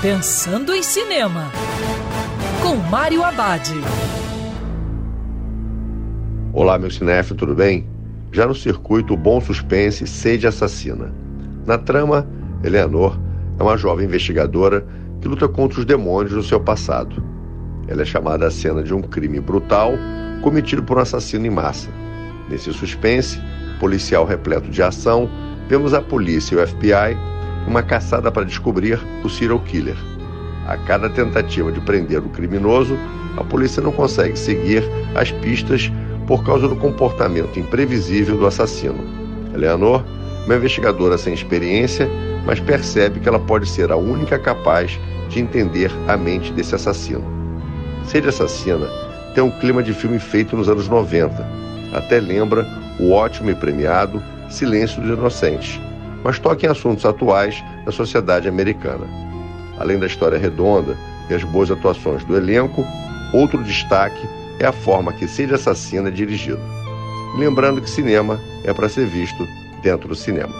Pensando 0.00 0.72
em 0.72 0.80
Cinema, 0.80 1.50
com 2.62 2.76
Mário 2.88 3.24
Abad. 3.24 3.68
Olá, 6.52 6.78
meu 6.78 6.88
cinéfilo, 6.88 7.36
tudo 7.36 7.52
bem? 7.52 7.84
Já 8.30 8.46
no 8.46 8.54
circuito 8.54 9.16
Bom 9.16 9.40
Suspense, 9.40 10.06
Sede 10.06 10.46
Assassina. 10.46 11.12
Na 11.66 11.76
trama, 11.78 12.28
Eleanor 12.62 13.18
é 13.58 13.62
uma 13.64 13.76
jovem 13.76 14.06
investigadora 14.06 14.86
que 15.20 15.26
luta 15.26 15.48
contra 15.48 15.80
os 15.80 15.84
demônios 15.84 16.32
do 16.32 16.44
seu 16.44 16.60
passado. 16.60 17.20
Ela 17.88 18.02
é 18.02 18.04
chamada 18.04 18.46
à 18.46 18.52
cena 18.52 18.84
de 18.84 18.94
um 18.94 19.02
crime 19.02 19.40
brutal 19.40 19.94
cometido 20.42 20.84
por 20.84 20.98
um 20.98 21.00
assassino 21.00 21.44
em 21.44 21.50
massa. 21.50 21.90
Nesse 22.48 22.72
suspense, 22.72 23.40
policial 23.80 24.24
repleto 24.24 24.70
de 24.70 24.80
ação, 24.80 25.28
vemos 25.68 25.92
a 25.92 26.00
polícia 26.00 26.54
e 26.54 26.58
o 26.62 26.68
FBI 26.68 27.37
uma 27.68 27.82
caçada 27.82 28.32
para 28.32 28.46
descobrir 28.46 28.98
o 29.22 29.28
serial 29.28 29.60
killer. 29.60 29.96
A 30.66 30.76
cada 30.78 31.08
tentativa 31.10 31.70
de 31.70 31.80
prender 31.80 32.18
o 32.18 32.30
criminoso, 32.30 32.98
a 33.36 33.44
polícia 33.44 33.82
não 33.82 33.92
consegue 33.92 34.38
seguir 34.38 34.82
as 35.14 35.30
pistas 35.30 35.92
por 36.26 36.42
causa 36.44 36.66
do 36.66 36.74
comportamento 36.76 37.58
imprevisível 37.58 38.36
do 38.36 38.46
assassino. 38.46 39.04
Eleanor, 39.54 40.02
uma 40.46 40.56
investigadora 40.56 41.18
sem 41.18 41.34
experiência, 41.34 42.08
mas 42.46 42.58
percebe 42.58 43.20
que 43.20 43.28
ela 43.28 43.38
pode 43.38 43.68
ser 43.68 43.92
a 43.92 43.96
única 43.96 44.38
capaz 44.38 44.98
de 45.28 45.40
entender 45.40 45.90
a 46.06 46.16
mente 46.16 46.52
desse 46.52 46.74
assassino. 46.74 47.24
Sede 48.04 48.28
Assassina 48.28 48.88
tem 49.34 49.44
um 49.44 49.50
clima 49.50 49.82
de 49.82 49.92
filme 49.92 50.18
feito 50.18 50.56
nos 50.56 50.70
anos 50.70 50.88
90. 50.88 51.46
Até 51.92 52.18
lembra 52.18 52.66
o 52.98 53.12
ótimo 53.12 53.50
e 53.50 53.54
premiado 53.54 54.22
Silêncio 54.48 55.02
dos 55.02 55.18
Inocentes, 55.18 55.78
mas 56.28 56.38
toca 56.38 56.66
em 56.66 56.68
assuntos 56.68 57.06
atuais 57.06 57.64
da 57.86 57.90
sociedade 57.90 58.46
americana. 58.46 59.06
Além 59.78 59.98
da 59.98 60.06
história 60.06 60.36
redonda 60.36 60.94
e 61.30 61.32
as 61.32 61.42
boas 61.42 61.70
atuações 61.70 62.22
do 62.22 62.36
elenco, 62.36 62.84
outro 63.32 63.64
destaque 63.64 64.28
é 64.60 64.66
a 64.66 64.72
forma 64.72 65.10
que 65.10 65.26
Sede 65.26 65.54
Assassina 65.54 66.08
é 66.08 66.12
dirigido. 66.12 66.60
Lembrando 67.38 67.80
que 67.80 67.88
cinema 67.88 68.38
é 68.62 68.74
para 68.74 68.90
ser 68.90 69.06
visto 69.06 69.42
dentro 69.80 70.06
do 70.06 70.14
cinema. 70.14 70.52